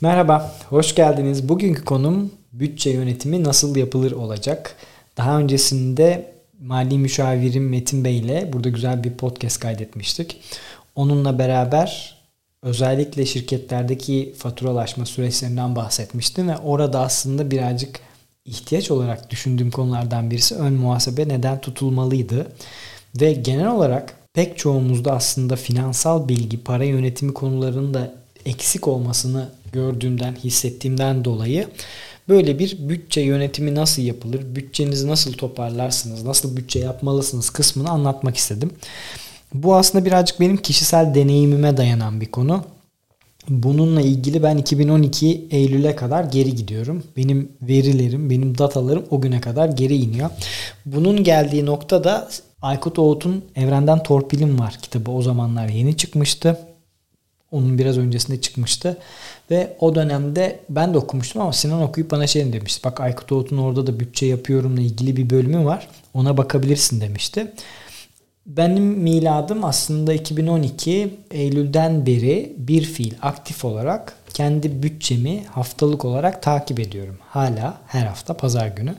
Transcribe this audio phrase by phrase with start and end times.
[0.00, 1.48] Merhaba, hoş geldiniz.
[1.48, 4.76] Bugünkü konum bütçe yönetimi nasıl yapılır olacak.
[5.16, 10.36] Daha öncesinde mali müşavirim Metin Bey ile burada güzel bir podcast kaydetmiştik.
[10.94, 12.16] Onunla beraber
[12.62, 18.00] özellikle şirketlerdeki faturalaşma süreçlerinden bahsetmiştim ve orada aslında birazcık
[18.44, 22.52] ihtiyaç olarak düşündüğüm konulardan birisi ön muhasebe neden tutulmalıydı.
[23.20, 28.14] Ve genel olarak pek çoğumuzda aslında finansal bilgi, para yönetimi konularında
[28.46, 31.68] eksik olmasını gördüğümden, hissettiğimden dolayı
[32.28, 38.70] böyle bir bütçe yönetimi nasıl yapılır, bütçenizi nasıl toparlarsınız, nasıl bütçe yapmalısınız kısmını anlatmak istedim.
[39.54, 42.64] Bu aslında birazcık benim kişisel deneyimime dayanan bir konu.
[43.48, 47.04] Bununla ilgili ben 2012 Eylül'e kadar geri gidiyorum.
[47.16, 50.30] Benim verilerim, benim datalarım o güne kadar geri iniyor.
[50.86, 52.28] Bunun geldiği nokta da
[52.62, 56.58] Aykut Oğut'un Evrenden Torpilim Var kitabı o zamanlar yeni çıkmıştı.
[57.52, 58.96] Onun biraz öncesinde çıkmıştı.
[59.50, 62.84] Ve o dönemde ben de okumuştum ama Sinan okuyup bana şey demişti.
[62.84, 65.88] Bak Aykut Oğut'un orada da bütçe yapıyorumla ilgili bir bölümü var.
[66.14, 67.52] Ona bakabilirsin demişti.
[68.46, 76.80] Benim miladım aslında 2012 Eylül'den beri bir fiil aktif olarak kendi bütçemi haftalık olarak takip
[76.80, 77.18] ediyorum.
[77.28, 78.94] Hala her hafta pazar günü.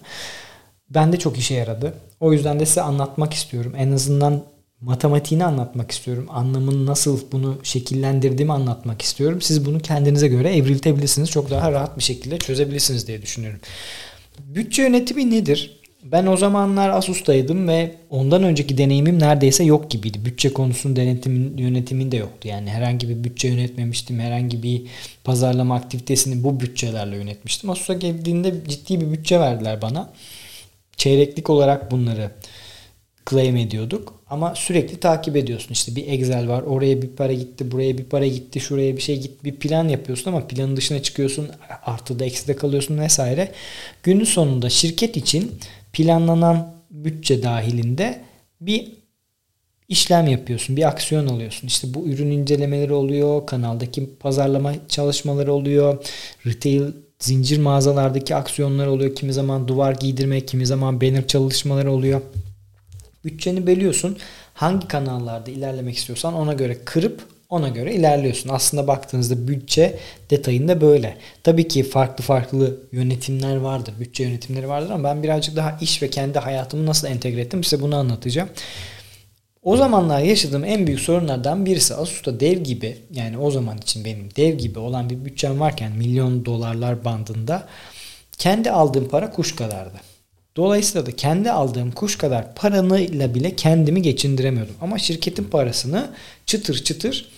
[0.90, 1.94] Ben de çok işe yaradı.
[2.20, 3.74] O yüzden de size anlatmak istiyorum.
[3.78, 4.44] En azından
[4.82, 6.28] matematiğini anlatmak istiyorum.
[6.30, 9.42] Anlamını nasıl bunu şekillendirdiğimi anlatmak istiyorum.
[9.42, 11.32] Siz bunu kendinize göre evriltebilirsiniz.
[11.32, 13.60] Çok daha rahat bir şekilde çözebilirsiniz diye düşünüyorum.
[14.40, 15.80] Bütçe yönetimi nedir?
[16.04, 20.26] Ben o zamanlar Asus'taydım ve ondan önceki deneyimim neredeyse yok gibiydi.
[20.26, 22.48] Bütçe konusunun denetimin, yönetimin de yoktu.
[22.48, 24.20] Yani herhangi bir bütçe yönetmemiştim.
[24.20, 24.82] Herhangi bir
[25.24, 27.70] pazarlama aktivitesini bu bütçelerle yönetmiştim.
[27.70, 30.14] Asus'a geldiğinde ciddi bir bütçe verdiler bana.
[30.98, 32.32] Çeyreklik olarak bunları
[33.30, 34.20] claim ediyorduk.
[34.30, 35.72] Ama sürekli takip ediyorsun.
[35.72, 36.62] İşte bir Excel var.
[36.62, 39.44] Oraya bir para gitti, buraya bir para gitti, şuraya bir şey gitti.
[39.44, 41.48] Bir plan yapıyorsun ama planın dışına çıkıyorsun.
[41.86, 43.52] Artıda ekside kalıyorsun vesaire.
[44.04, 45.52] Günün sonunda şirket için
[45.94, 48.22] planlanan bütçe dahilinde
[48.62, 48.92] bir
[49.90, 50.78] işlem yapıyorsun.
[50.78, 51.68] Bir aksiyon alıyorsun.
[51.68, 53.46] İşte bu ürün incelemeleri oluyor.
[53.46, 56.06] Kanaldaki pazarlama çalışmaları oluyor.
[56.46, 56.84] Retail
[57.20, 59.16] zincir mağazalardaki aksiyonlar oluyor.
[59.16, 62.22] Kimi zaman duvar giydirmek, kimi zaman banner çalışmaları oluyor.
[63.26, 64.18] Bütçeni bölüyorsun.
[64.54, 68.50] Hangi kanallarda ilerlemek istiyorsan ona göre kırıp ona göre ilerliyorsun.
[68.50, 70.00] Aslında baktığınızda bütçe
[70.30, 71.18] detayında böyle.
[71.44, 73.94] Tabii ki farklı farklı yönetimler vardır.
[74.00, 77.82] Bütçe yönetimleri vardır ama ben birazcık daha iş ve kendi hayatımı nasıl entegre ettim size
[77.82, 78.50] bunu anlatacağım.
[79.64, 84.30] O zamanlar yaşadığım en büyük sorunlardan birisi Asus'ta dev gibi yani o zaman için benim
[84.36, 87.68] dev gibi olan bir bütçem varken milyon dolarlar bandında
[88.38, 89.98] kendi aldığım para kuş kadardı.
[90.60, 94.76] Dolayısıyla da kendi aldığım kuş kadar paranıyla bile kendimi geçindiremiyordum.
[94.82, 96.10] Ama şirketin parasını
[96.46, 97.32] çıtır çıtır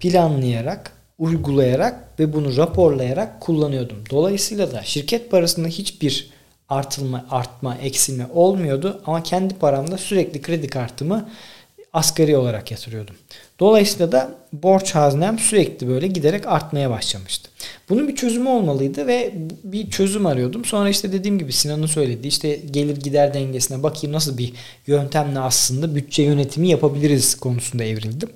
[0.00, 3.98] planlayarak, uygulayarak ve bunu raporlayarak kullanıyordum.
[4.10, 6.30] Dolayısıyla da şirket parasında hiçbir
[6.68, 11.30] artılma, artma, eksilme olmuyordu ama kendi paramda sürekli kredi kartımı
[11.92, 13.14] asgari olarak yatırıyordum.
[13.60, 17.50] Dolayısıyla da borç haznem sürekli böyle giderek artmaya başlamıştı.
[17.88, 19.34] Bunun bir çözümü olmalıydı ve
[19.64, 20.64] bir çözüm arıyordum.
[20.64, 24.52] Sonra işte dediğim gibi Sinan'ın söylediği işte gelir gider dengesine bakayım nasıl bir
[24.86, 28.28] yöntemle aslında bütçe yönetimi yapabiliriz konusunda evrildim.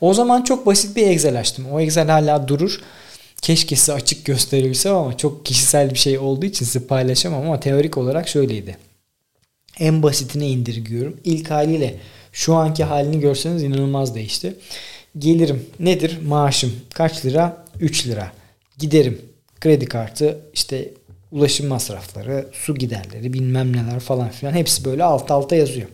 [0.00, 1.66] O zaman çok basit bir Excel açtım.
[1.72, 2.80] O Excel hala durur.
[3.42, 7.98] Keşke size açık gösterebilsem ama çok kişisel bir şey olduğu için size paylaşamam ama teorik
[7.98, 8.76] olarak şöyleydi.
[9.78, 11.16] En basitine indirgiyorum.
[11.24, 11.94] İlk haliyle
[12.32, 14.54] şu anki halini görseniz inanılmaz değişti.
[15.18, 16.18] Gelirim nedir?
[16.26, 17.64] Maaşım kaç lira?
[17.80, 18.32] 3 lira.
[18.78, 19.20] Giderim
[19.60, 20.90] kredi kartı işte
[21.32, 25.88] ulaşım masrafları, su giderleri bilmem neler falan filan hepsi böyle alt alta yazıyor.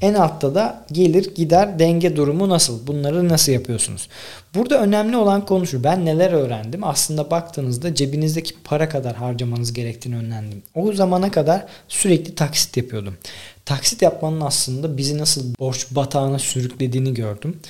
[0.00, 2.86] En altta da gelir gider denge durumu nasıl?
[2.86, 4.08] Bunları nasıl yapıyorsunuz?
[4.54, 5.84] Burada önemli olan konu şu.
[5.84, 6.84] Ben neler öğrendim?
[6.84, 10.62] Aslında baktığınızda cebinizdeki para kadar harcamanız gerektiğini öğrendim.
[10.74, 13.16] O zamana kadar sürekli taksit yapıyordum.
[13.64, 17.60] Taksit yapmanın aslında bizi nasıl borç batağına sürüklediğini gördüm.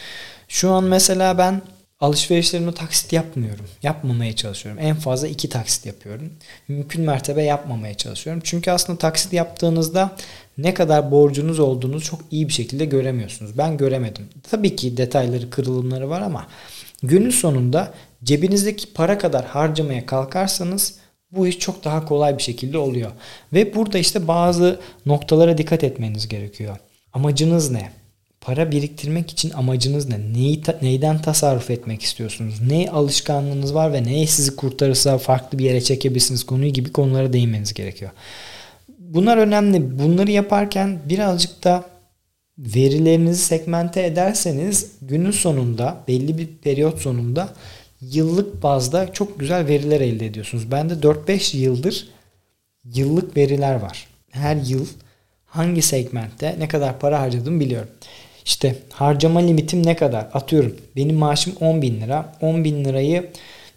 [0.48, 1.62] Şu an mesela ben
[2.04, 3.66] alışverişlerimi taksit yapmıyorum.
[3.82, 4.82] Yapmamaya çalışıyorum.
[4.82, 6.32] En fazla iki taksit yapıyorum.
[6.68, 8.42] Mümkün mertebe yapmamaya çalışıyorum.
[8.44, 10.16] Çünkü aslında taksit yaptığınızda
[10.58, 13.58] ne kadar borcunuz olduğunu çok iyi bir şekilde göremiyorsunuz.
[13.58, 14.28] Ben göremedim.
[14.50, 16.46] Tabii ki detayları, kırılımları var ama
[17.02, 20.94] günün sonunda cebinizdeki para kadar harcamaya kalkarsanız
[21.30, 23.10] bu iş çok daha kolay bir şekilde oluyor.
[23.52, 26.76] Ve burada işte bazı noktalara dikkat etmeniz gerekiyor.
[27.12, 28.03] Amacınız ne?
[28.44, 30.32] Para biriktirmek için amacınız ne?
[30.32, 32.54] Neyi ta, neyden tasarruf etmek istiyorsunuz?
[32.68, 37.74] Ne alışkanlığınız var ve neye sizi kurtarırsa farklı bir yere çekebilirsiniz konuyu gibi konulara değinmeniz
[37.74, 38.10] gerekiyor.
[38.98, 39.98] Bunlar önemli.
[39.98, 41.84] Bunları yaparken birazcık da
[42.58, 47.48] verilerinizi segmente ederseniz günün sonunda belli bir periyot sonunda
[48.00, 50.70] yıllık bazda çok güzel veriler elde ediyorsunuz.
[50.70, 52.08] Bende 4-5 yıldır
[52.84, 54.06] yıllık veriler var.
[54.30, 54.86] Her yıl
[55.46, 57.88] hangi segmentte ne kadar para harcadığımı biliyorum.
[58.44, 60.26] İşte harcama limitim ne kadar?
[60.34, 62.32] Atıyorum benim maaşım 10 bin lira.
[62.40, 63.30] 10 bin lirayı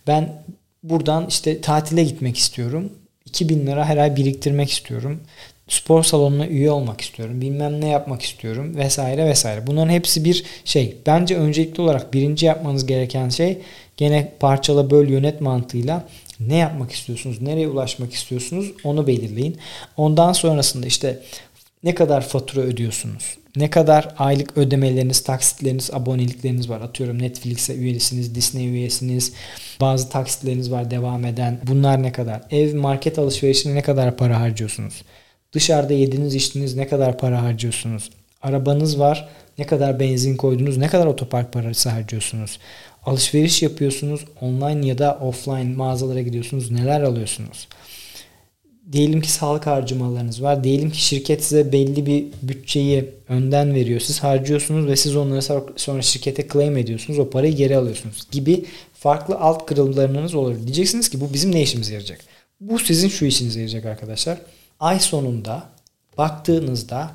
[0.08, 0.44] ben
[0.84, 2.90] buradan işte tatile gitmek istiyorum.
[3.26, 5.20] 2 bin lira her ay biriktirmek istiyorum.
[5.68, 7.42] Spor salonuna üye olmak istiyorum.
[7.42, 9.68] Bilmem ne yapmak istiyorum vesaire vesaire.
[9.68, 10.98] Bunların hepsi bir şey.
[11.06, 13.58] Bence öncelikli olarak birinci yapmanız gereken şey
[13.98, 16.08] gene parçala böl yönet mantığıyla
[16.40, 19.58] ne yapmak istiyorsunuz, nereye ulaşmak istiyorsunuz onu belirleyin.
[19.98, 21.20] Ondan sonrasında işte
[21.84, 23.38] ne kadar fatura ödüyorsunuz?
[23.56, 26.82] Ne kadar aylık ödemeleriniz, taksitleriniz, abonelikleriniz var?
[26.82, 29.34] Atıyorum Netflix'e üyesiniz, Disney üyesiniz.
[29.82, 31.60] Bazı taksitleriniz var devam eden.
[31.68, 32.42] Bunlar ne kadar?
[32.52, 35.04] Ev, market alışverişine ne kadar para harcıyorsunuz?
[35.54, 38.10] Dışarıda yediniz, içtiniz ne kadar para harcıyorsunuz?
[38.42, 39.30] Arabanız var.
[39.58, 40.78] Ne kadar benzin koydunuz?
[40.78, 42.60] Ne kadar otopark parası harcıyorsunuz?
[43.06, 44.26] Alışveriş yapıyorsunuz.
[44.42, 46.72] Online ya da offline mağazalara gidiyorsunuz.
[46.72, 47.68] Neler alıyorsunuz?
[48.92, 50.64] Diyelim ki sağlık harcamalarınız var.
[50.64, 54.00] Diyelim ki şirket size belli bir bütçeyi önden veriyor.
[54.00, 55.42] Siz harcıyorsunuz ve siz onları
[55.76, 57.20] sonra şirkete claim ediyorsunuz.
[57.20, 60.56] O parayı geri alıyorsunuz gibi farklı alt kırılımlarınız olur.
[60.64, 62.20] Diyeceksiniz ki bu bizim ne işimize yarayacak?
[62.62, 64.38] Bu sizin şu işinize yarayacak arkadaşlar.
[64.80, 65.70] Ay sonunda
[66.18, 67.12] baktığınızda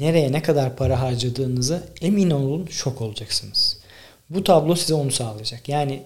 [0.00, 3.80] nereye ne kadar para harcadığınızı emin olun şok olacaksınız.
[4.30, 5.68] Bu tablo size onu sağlayacak.
[5.68, 6.02] Yani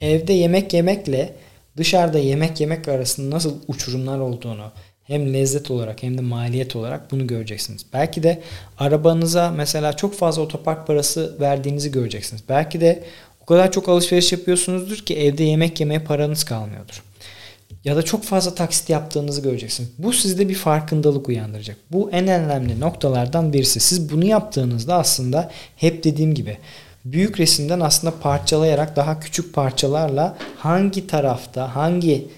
[0.00, 1.34] evde yemek yemekle
[1.76, 4.72] dışarıda yemek yemek arasında nasıl uçurumlar olduğunu
[5.04, 7.86] hem lezzet olarak hem de maliyet olarak bunu göreceksiniz.
[7.92, 8.42] Belki de
[8.78, 12.42] arabanıza mesela çok fazla otopark parası verdiğinizi göreceksiniz.
[12.48, 13.04] Belki de
[13.42, 17.02] o kadar çok alışveriş yapıyorsunuzdur ki evde yemek yemeye paranız kalmıyordur.
[17.84, 19.90] Ya da çok fazla taksit yaptığınızı göreceksiniz.
[19.98, 21.76] Bu sizde bir farkındalık uyandıracak.
[21.92, 23.80] Bu en önemli noktalardan birisi.
[23.80, 26.58] Siz bunu yaptığınızda aslında hep dediğim gibi
[27.04, 32.28] büyük resimden aslında parçalayarak daha küçük parçalarla hangi tarafta, hangi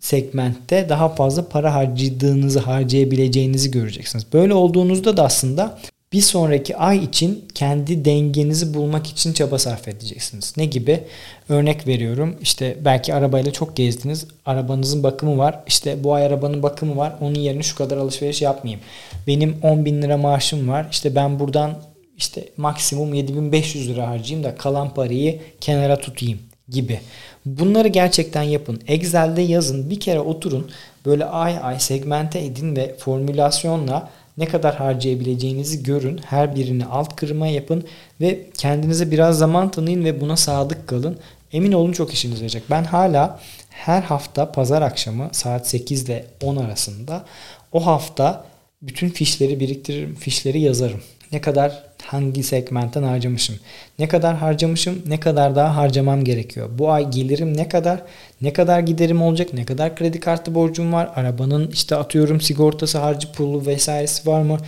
[0.00, 4.26] segmentte daha fazla para harcadığınızı, harcayabileceğinizi göreceksiniz.
[4.32, 5.78] Böyle olduğunuzda da aslında
[6.12, 10.54] bir sonraki ay için kendi dengenizi bulmak için çaba sarf edeceksiniz.
[10.56, 11.00] Ne gibi?
[11.48, 12.36] Örnek veriyorum.
[12.42, 14.26] İşte belki arabayla çok gezdiniz.
[14.46, 15.60] Arabanızın bakımı var.
[15.66, 17.14] İşte bu ay arabanın bakımı var.
[17.20, 18.84] Onun yerine şu kadar alışveriş yapmayayım.
[19.26, 20.88] Benim 10 bin lira maaşım var.
[20.90, 21.76] İşte ben buradan
[22.16, 26.38] işte maksimum 7500 lira harcayayım da kalan parayı kenara tutayım
[26.68, 27.00] gibi.
[27.46, 28.80] Bunları gerçekten yapın.
[28.86, 29.90] Excel'de yazın.
[29.90, 30.70] Bir kere oturun.
[31.06, 36.20] Böyle ay ay segmente edin ve formülasyonla ne kadar harcayabileceğinizi görün.
[36.26, 37.84] Her birini alt kırma yapın
[38.20, 41.18] ve kendinize biraz zaman tanıyın ve buna sadık kalın.
[41.52, 42.62] Emin olun çok işiniz olacak.
[42.70, 43.40] Ben hala
[43.70, 47.24] her hafta pazar akşamı saat 8 ile 10 arasında
[47.72, 48.44] o hafta
[48.82, 51.00] bütün fişleri biriktiririm, fişleri yazarım.
[51.34, 53.56] Ne kadar hangi segmentten harcamışım?
[53.98, 55.02] Ne kadar harcamışım?
[55.06, 56.68] Ne kadar daha harcamam gerekiyor?
[56.78, 58.02] Bu ay gelirim ne kadar?
[58.40, 59.54] Ne kadar giderim olacak?
[59.54, 61.10] Ne kadar kredi kartı borcum var?
[61.14, 64.58] Arabanın işte atıyorum sigortası, harcı pulu vesairesi var mı?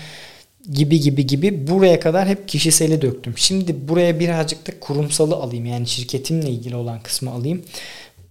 [0.72, 3.34] gibi gibi gibi buraya kadar hep kişiseli döktüm.
[3.36, 5.66] Şimdi buraya birazcık da kurumsalı alayım.
[5.66, 7.62] Yani şirketimle ilgili olan kısmı alayım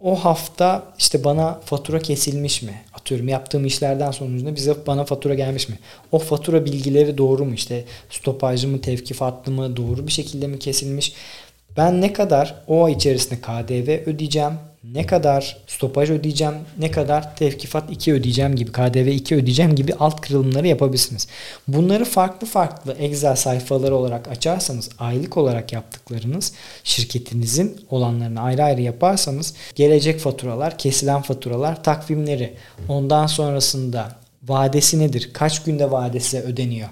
[0.06, 2.82] o hafta işte bana fatura kesilmiş mi?
[2.94, 5.80] Atıyorum yaptığım işlerden sonucunda bize bana fatura gelmiş mi?
[6.12, 7.54] O fatura bilgileri doğru mu?
[7.54, 11.14] İşte stopajlı mı, tevkifatlı mı, doğru bir şekilde mi kesilmiş?
[11.78, 14.54] Ben ne kadar o ay içerisinde KDV ödeyeceğim?
[14.94, 20.22] Ne kadar stopaj ödeyeceğim, ne kadar tevkifat 2 ödeyeceğim gibi, KDV 2 ödeyeceğim gibi alt
[20.22, 21.28] kırılımları yapabilirsiniz.
[21.68, 29.54] Bunları farklı farklı Excel sayfaları olarak açarsanız, aylık olarak yaptıklarınız şirketinizin olanlarını ayrı ayrı yaparsanız
[29.76, 32.54] gelecek faturalar, kesilen faturalar, takvimleri,
[32.88, 35.30] ondan sonrasında vadesi nedir?
[35.34, 36.90] Kaç günde vadesi ödeniyor?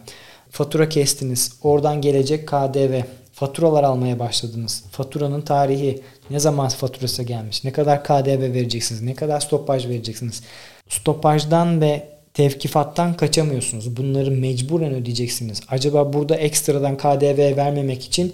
[0.52, 1.52] Fatura kestiniz.
[1.62, 3.02] Oradan gelecek KDV,
[3.44, 4.84] faturalar almaya başladınız.
[4.92, 10.44] Faturanın tarihi, ne zaman faturası gelmiş, ne kadar KDV vereceksiniz, ne kadar stopaj vereceksiniz.
[10.90, 13.98] Stopajdan ve tevkifattan kaçamıyorsunuz.
[13.98, 15.62] Bunları mecburen ödeyeceksiniz.
[15.70, 18.34] Acaba burada ekstradan KDV vermemek için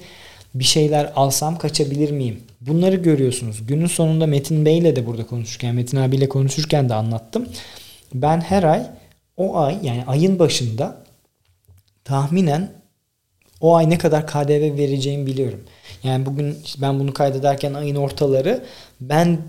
[0.55, 2.39] bir şeyler alsam kaçabilir miyim?
[2.61, 3.67] Bunları görüyorsunuz.
[3.67, 7.47] Günün sonunda Metin Bey ile de burada konuşurken, Metin abiyle konuşurken de anlattım.
[8.13, 8.85] Ben her ay
[9.37, 10.97] o ay yani ayın başında
[12.03, 12.78] tahminen
[13.61, 15.59] o ay ne kadar KDV vereceğimi biliyorum.
[16.03, 18.63] Yani bugün ben bunu kaydederken ayın ortaları
[19.01, 19.39] ben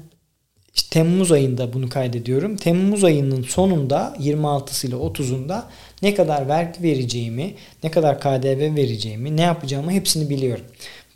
[0.74, 2.56] işte Temmuz ayında bunu kaydediyorum.
[2.56, 5.62] Temmuz ayının sonunda 26'sı ile 30'unda
[6.02, 10.64] ne kadar vergi vereceğimi, ne kadar KDV vereceğimi, ne yapacağımı hepsini biliyorum.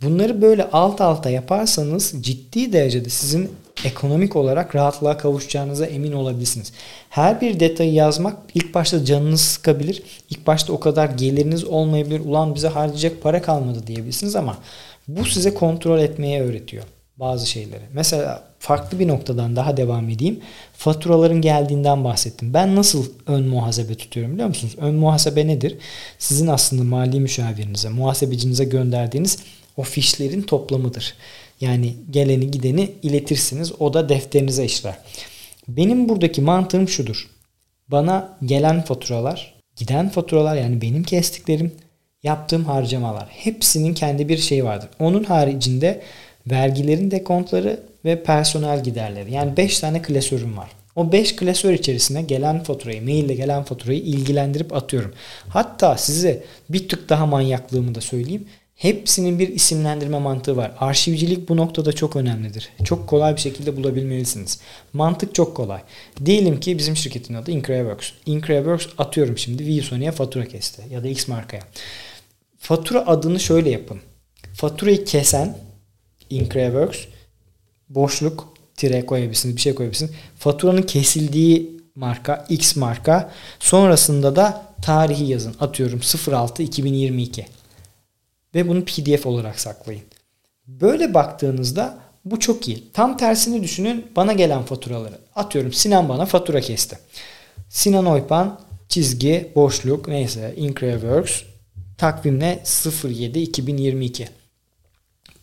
[0.02, 3.50] Bunları böyle alt alta yaparsanız ciddi derecede sizin
[3.84, 6.72] ekonomik olarak rahatlığa kavuşacağınıza emin olabilirsiniz.
[7.10, 10.02] Her bir detayı yazmak ilk başta canınızı sıkabilir.
[10.30, 12.20] İlk başta o kadar geliriniz olmayabilir.
[12.20, 14.58] Ulan bize harcayacak para kalmadı diyebilirsiniz ama
[15.08, 16.84] bu size kontrol etmeye öğretiyor.
[17.16, 17.82] bazı şeyleri.
[17.92, 20.40] Mesela farklı bir noktadan daha devam edeyim.
[20.76, 22.54] Faturaların geldiğinden bahsettim.
[22.54, 24.76] Ben nasıl ön muhasebe tutuyorum biliyor musunuz?
[24.80, 25.76] Ön muhasebe nedir?
[26.18, 29.38] Sizin aslında mali müşavirinize, muhasebecinize gönderdiğiniz
[29.76, 31.14] o fişlerin toplamıdır.
[31.60, 33.72] Yani geleni gideni iletirsiniz.
[33.80, 34.98] O da defterinize işler.
[35.68, 37.30] Benim buradaki mantığım şudur.
[37.88, 41.72] Bana gelen faturalar, giden faturalar yani benim kestiklerim,
[42.22, 44.88] yaptığım harcamalar hepsinin kendi bir şeyi vardır.
[44.98, 46.02] Onun haricinde
[46.46, 49.32] vergilerin dekontları ve personel giderleri.
[49.32, 50.70] Yani 5 tane klasörüm var.
[50.96, 55.12] O 5 klasör içerisine gelen faturayı, maille gelen faturayı ilgilendirip atıyorum.
[55.48, 58.46] Hatta size bir tık daha manyaklığımı da söyleyeyim.
[58.74, 60.72] Hepsinin bir isimlendirme mantığı var.
[60.78, 62.68] Arşivcilik bu noktada çok önemlidir.
[62.84, 64.60] Çok kolay bir şekilde bulabilmelisiniz.
[64.92, 65.80] Mantık çok kolay.
[66.24, 68.10] Diyelim ki bizim şirketin adı Increaworks.
[68.26, 71.62] Increaworks atıyorum şimdi Vsony'e fatura kesti ya da X markaya.
[72.58, 74.00] Fatura adını şöyle yapın.
[74.54, 75.58] Faturayı kesen
[76.30, 76.98] Increaworks
[77.88, 79.56] boşluk tire koyabilirsiniz.
[79.56, 80.12] Bir şey koyabilirsiniz.
[80.38, 83.32] Faturanın kesildiği marka X marka.
[83.60, 85.54] Sonrasında da tarihi yazın.
[85.60, 86.00] Atıyorum
[86.32, 87.46] 06 2022
[88.54, 90.02] ve bunu PDF olarak saklayın.
[90.66, 92.92] Böyle baktığınızda bu çok iyi.
[92.92, 95.18] Tam tersini düşünün bana gelen faturaları.
[95.34, 96.98] Atıyorum Sinan bana fatura kesti.
[97.68, 101.42] Sinan Oypan çizgi boşluk neyse Increworks
[101.98, 102.62] takvimle
[103.04, 104.28] 07 2022.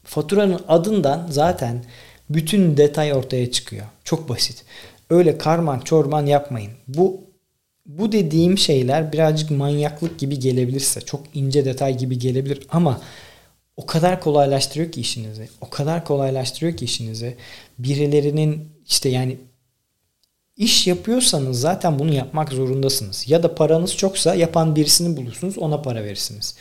[0.03, 1.85] Faturanın adından zaten
[2.29, 3.85] bütün detay ortaya çıkıyor.
[4.03, 4.65] Çok basit.
[5.09, 6.71] Öyle karman çorman yapmayın.
[6.87, 7.21] Bu
[7.85, 13.01] bu dediğim şeyler birazcık manyaklık gibi gelebilirse, çok ince detay gibi gelebilir ama
[13.77, 15.49] o kadar kolaylaştırıyor ki işinizi.
[15.61, 17.37] O kadar kolaylaştırıyor ki işinizi.
[17.79, 19.37] Birilerinin işte yani
[20.55, 23.29] iş yapıyorsanız zaten bunu yapmak zorundasınız.
[23.29, 26.55] Ya da paranız çoksa yapan birisini bulursunuz ona para verirsiniz.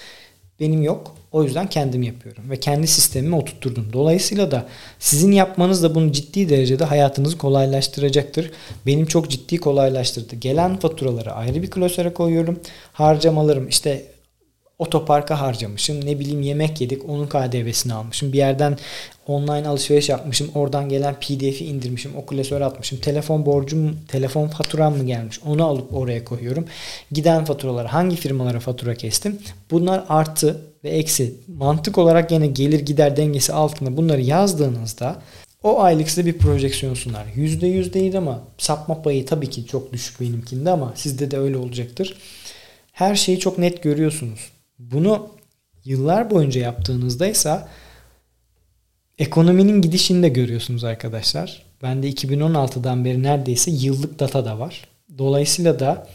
[0.61, 1.15] Benim yok.
[1.33, 3.87] O yüzden kendim yapıyorum ve kendi sistemimi oturtturdum.
[3.93, 4.67] Dolayısıyla da
[4.99, 8.51] sizin yapmanız da bunu ciddi derecede hayatınızı kolaylaştıracaktır.
[8.87, 10.37] Benim çok ciddi kolaylaştırdı.
[10.37, 12.61] Gelen faturaları ayrı bir klasöre koyuyorum.
[12.93, 14.07] Harcamalarım işte
[14.81, 16.07] otoparka harcamışım.
[16.07, 18.33] Ne bileyim yemek yedik onun KDV'sini almışım.
[18.33, 18.79] Bir yerden
[19.27, 20.51] online alışveriş yapmışım.
[20.55, 22.13] Oradan gelen PDF'i indirmişim.
[22.17, 22.99] O klasöre atmışım.
[22.99, 25.41] Telefon borcum, telefon faturam mı gelmiş?
[25.47, 26.65] Onu alıp oraya koyuyorum.
[27.13, 29.39] Giden faturaları hangi firmalara fatura kestim?
[29.71, 31.35] Bunlar artı ve eksi.
[31.49, 35.23] Mantık olarak yine gelir gider dengesi altında bunları yazdığınızda
[35.63, 37.27] o aylık size bir projeksiyon sunar.
[37.37, 42.17] %100 değil ama sapma payı tabii ki çok düşük benimkinde ama sizde de öyle olacaktır.
[42.93, 44.41] Her şeyi çok net görüyorsunuz.
[44.81, 45.29] Bunu
[45.85, 47.61] yıllar boyunca yaptığınızda ise
[49.19, 51.63] ekonominin gidişini de görüyorsunuz arkadaşlar.
[51.83, 54.89] Bende 2016'dan beri neredeyse yıllık data da var.
[55.19, 56.07] Dolayısıyla da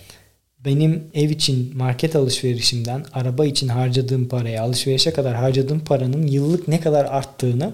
[0.66, 6.80] benim ev için market alışverişimden araba için harcadığım paraya alışverişe kadar harcadığım paranın yıllık ne
[6.80, 7.74] kadar arttığını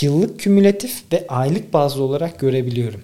[0.00, 3.02] yıllık kümülatif ve aylık bazlı olarak görebiliyorum.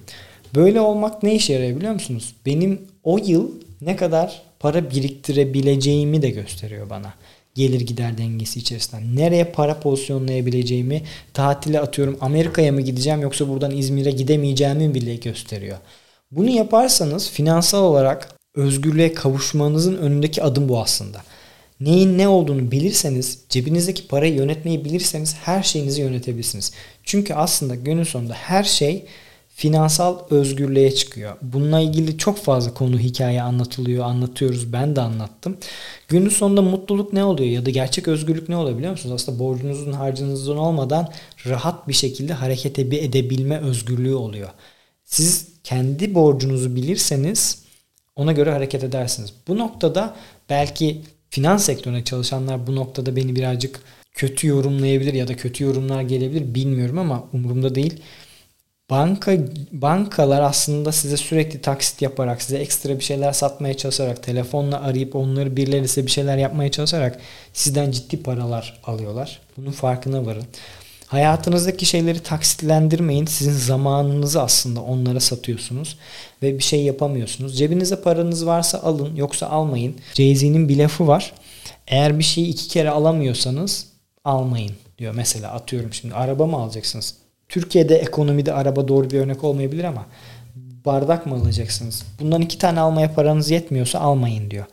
[0.55, 2.35] Böyle olmak ne işe yarıyor biliyor musunuz?
[2.47, 7.15] Benim o yıl ne kadar para biriktirebileceğimi de gösteriyor bana.
[7.55, 9.17] Gelir gider dengesi içerisinden.
[9.17, 11.03] Nereye para pozisyonlayabileceğimi,
[11.35, 15.79] tatile atıyorum Amerika'ya mı gideceğim yoksa buradan İzmir'e gidemeyeceğimi bile gösteriyor.
[16.31, 21.23] Bunu yaparsanız finansal olarak özgürlüğe kavuşmanızın önündeki adım bu aslında.
[21.81, 26.73] Neyin ne olduğunu bilirseniz, cebinizdeki parayı yönetmeyi bilirseniz her şeyinizi yönetebilirsiniz.
[27.05, 29.05] Çünkü aslında günün sonunda her şey
[29.61, 31.37] finansal özgürlüğe çıkıyor.
[31.43, 34.73] Bununla ilgili çok fazla konu hikaye anlatılıyor, anlatıyoruz.
[34.73, 35.57] Ben de anlattım.
[36.09, 39.15] Günün sonunda mutluluk ne oluyor ya da gerçek özgürlük ne oluyor biliyor musunuz?
[39.15, 41.09] Aslında borcunuzun harcınızdan olmadan
[41.47, 44.49] rahat bir şekilde hareket edebilme özgürlüğü oluyor.
[45.05, 47.63] Siz kendi borcunuzu bilirseniz
[48.17, 49.33] ona göre hareket edersiniz.
[49.49, 50.17] Bu noktada
[50.51, 51.01] belki
[51.31, 53.81] finans sektörüne çalışanlar bu noktada beni birazcık
[54.13, 58.03] kötü yorumlayabilir ya da kötü yorumlar gelebilir bilmiyorum ama umurumda değil.
[58.91, 59.39] Banka
[59.73, 65.57] bankalar aslında size sürekli taksit yaparak, size ekstra bir şeyler satmaya çalışarak, telefonla arayıp onları
[65.57, 67.21] birileri size bir şeyler yapmaya çalışarak
[67.53, 69.41] sizden ciddi paralar alıyorlar.
[69.57, 70.45] Bunun farkına varın.
[71.07, 73.27] Hayatınızdaki şeyleri taksitlendirmeyin.
[73.27, 75.99] Sizin zamanınızı aslında onlara satıyorsunuz
[76.43, 77.59] ve bir şey yapamıyorsunuz.
[77.59, 79.97] Cebinizde paranız varsa alın yoksa almayın.
[80.15, 81.33] Jay-Z'nin bir lafı var.
[81.87, 83.87] Eğer bir şeyi iki kere alamıyorsanız
[84.25, 85.15] almayın diyor.
[85.15, 87.20] Mesela atıyorum şimdi araba mı alacaksınız?
[87.51, 90.07] Türkiye'de ekonomide araba doğru bir örnek olmayabilir ama
[90.85, 92.03] bardak mı alacaksınız?
[92.21, 94.65] Bundan iki tane almaya paranız yetmiyorsa almayın diyor.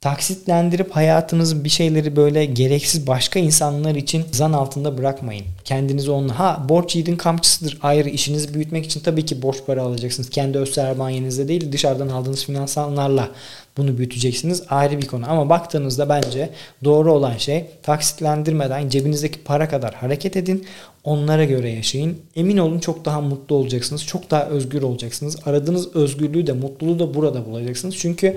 [0.00, 5.46] Taksitlendirip hayatınızı bir şeyleri böyle gereksiz başka insanlar için zan altında bırakmayın.
[5.64, 10.30] Kendinizi onunla ha borç yiğidin kamçısıdır ayrı işinizi büyütmek için tabii ki borç para alacaksınız.
[10.30, 13.28] Kendi öz sermayenizde değil dışarıdan aldığınız finanslarla
[13.76, 15.24] bunu büyüteceksiniz ayrı bir konu.
[15.28, 16.50] Ama baktığınızda bence
[16.84, 20.66] doğru olan şey taksitlendirmeden cebinizdeki para kadar hareket edin.
[21.04, 22.18] Onlara göre yaşayın.
[22.36, 24.06] Emin olun çok daha mutlu olacaksınız.
[24.06, 25.36] Çok daha özgür olacaksınız.
[25.46, 27.96] Aradığınız özgürlüğü de mutluluğu da burada bulacaksınız.
[27.96, 28.36] Çünkü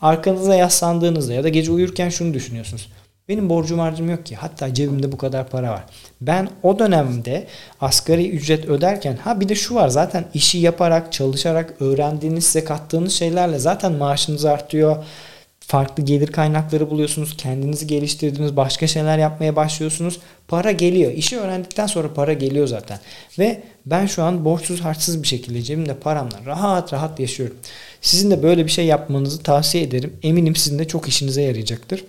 [0.00, 2.88] arkanıza yaslandığınızda ya da gece uyurken şunu düşünüyorsunuz.
[3.28, 4.36] Benim borcum harcım yok ki.
[4.36, 5.84] Hatta cebimde bu kadar para var.
[6.20, 7.46] Ben o dönemde
[7.80, 13.12] asgari ücret öderken ha bir de şu var zaten işi yaparak, çalışarak, öğrendiğiniz, size kattığınız
[13.12, 15.04] şeylerle zaten maaşınız artıyor.
[15.60, 17.36] Farklı gelir kaynakları buluyorsunuz.
[17.36, 20.18] Kendinizi geliştirdiğiniz başka şeyler yapmaya başlıyorsunuz.
[20.48, 21.12] Para geliyor.
[21.12, 22.98] İşi öğrendikten sonra para geliyor zaten.
[23.38, 27.56] Ve ben şu an borçsuz harçsız bir şekilde cebimde paramla rahat rahat yaşıyorum.
[28.00, 30.12] Sizin de böyle bir şey yapmanızı tavsiye ederim.
[30.22, 32.04] Eminim sizin de çok işinize yarayacaktır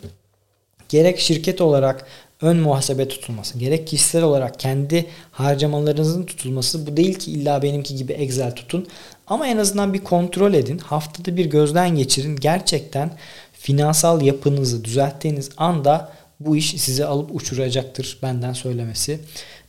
[0.90, 2.06] gerek şirket olarak
[2.42, 8.14] ön muhasebe tutulması, gerek kişisel olarak kendi harcamalarınızın tutulması bu değil ki illa benimki gibi
[8.14, 8.88] Excel tutun.
[9.28, 10.78] Ama en azından bir kontrol edin.
[10.78, 12.36] Haftada bir gözden geçirin.
[12.36, 13.12] Gerçekten
[13.54, 19.20] finansal yapınızı düzelttiğiniz anda bu iş sizi alıp uçuracaktır benden söylemesi.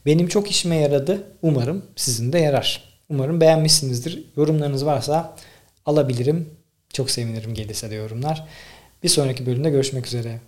[0.07, 1.23] Benim çok işime yaradı.
[1.43, 2.85] Umarım sizin de yarar.
[3.09, 4.25] Umarım beğenmişsinizdir.
[4.37, 5.37] Yorumlarınız varsa
[5.87, 6.50] alabilirim.
[6.93, 8.47] Çok sevinirim gelirse de yorumlar.
[9.03, 10.41] Bir sonraki bölümde görüşmek üzere.